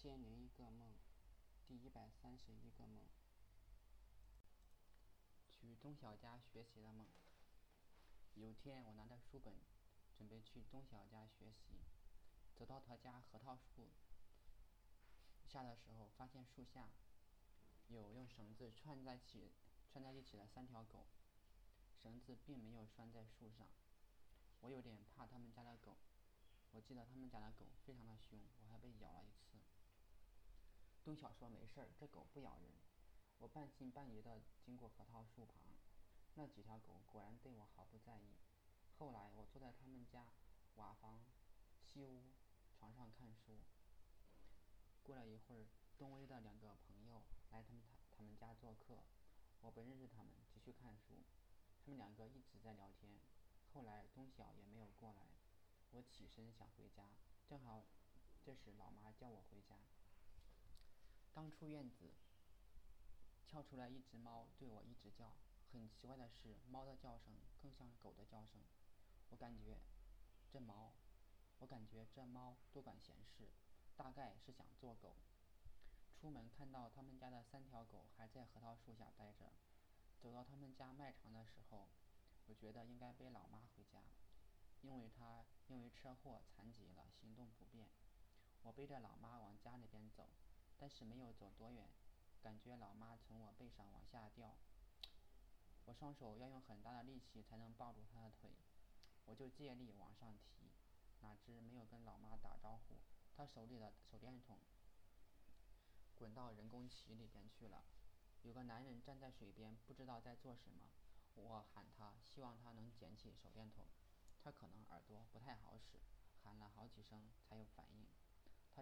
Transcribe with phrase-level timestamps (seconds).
[0.00, 0.94] 千零一个梦，
[1.66, 3.02] 第一百三十一个梦，
[5.50, 7.08] 去钟晓家学习的梦。
[8.34, 9.56] 有天，我拿着书本，
[10.16, 11.80] 准备去钟晓家学习，
[12.54, 13.88] 走到他家核桃树
[15.48, 16.90] 下的时候，发现树下
[17.88, 19.50] 有用绳子串在起
[19.90, 21.08] 串在一起的三条狗，
[22.00, 23.66] 绳子并没有拴在树上。
[24.60, 25.96] 我有点怕他们家的狗，
[26.70, 28.92] 我记得他们家的狗非常的凶，我还被。
[31.08, 32.68] 钟晓说没事儿，这狗不咬人。
[33.38, 35.54] 我半信半疑的经过核桃树旁，
[36.34, 38.36] 那几条狗果然对我毫不在意。
[38.98, 40.26] 后来我坐在他们家
[40.74, 41.24] 瓦房
[41.80, 42.24] 西屋
[42.78, 43.56] 床上看书。
[45.02, 45.66] 过了一会儿，
[45.96, 48.98] 东威的两个朋友来他们他他们家做客，
[49.62, 51.24] 我不认识他们，继续看书。
[51.86, 53.18] 他们两个一直在聊天。
[53.72, 55.22] 后来东晓也没有过来，
[55.92, 57.08] 我起身想回家，
[57.46, 57.86] 正好
[58.44, 59.74] 这时老妈叫我回家。
[61.34, 62.12] 刚出院子，
[63.46, 65.32] 跳出来一只猫，对我一直叫。
[65.70, 68.60] 很奇怪的是，猫的叫声更像狗的叫声。
[69.30, 69.78] 我感觉
[70.50, 70.92] 这猫，
[71.58, 73.48] 我感觉这猫多管闲事，
[73.96, 75.14] 大概是想做狗。
[76.14, 79.52] 出门看到他们家的三条狗还在核桃树下待着。
[80.20, 81.88] 走到他们家卖场的时候，
[82.46, 84.00] 我觉得应该背老妈回家，
[84.80, 87.88] 因为她因为车祸残疾了，行动不便。
[88.62, 90.28] 我背着老妈往家里边走。
[90.78, 91.88] 但是没有走多远，
[92.40, 94.56] 感觉老妈从我背上往下掉，
[95.86, 98.50] 我双手要用很大的力气才能抱住她的腿，
[99.24, 100.70] 我就借力往上提，
[101.20, 103.00] 哪知没有跟老妈打招呼，
[103.36, 104.58] 她手里的手电筒
[106.16, 107.84] 滚到人工池里边去了。
[108.42, 110.88] 有个男人站在水边，不知道在做什么。
[111.34, 113.86] 我喊他，希望他能捡起手电筒，
[114.42, 115.98] 他可能耳朵不太好使，
[116.42, 118.06] 喊了好几声才有反应。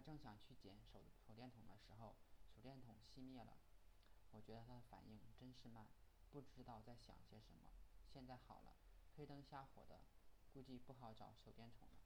[0.06, 2.14] 正想去捡手手电筒的时候，
[2.54, 3.58] 手电筒熄灭了。
[4.30, 5.88] 我觉得他的反应真是慢，
[6.30, 7.72] 不知道在想些什么。
[8.12, 8.76] 现在好了，
[9.16, 10.00] 黑灯瞎火的，
[10.52, 12.05] 估计不好找手电筒了。